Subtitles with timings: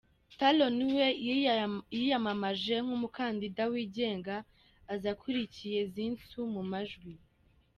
[0.39, 1.05] Talon we
[1.97, 4.35] yiyamamaje nk’umukandida wigenga
[4.93, 7.13] aza akurikiye Zinsou mu majwi.